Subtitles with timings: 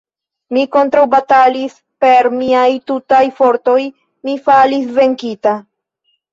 [0.55, 3.79] Mi kontraŭbatalis per miaj tutaj fortoj:
[4.27, 5.59] mi falis venkita.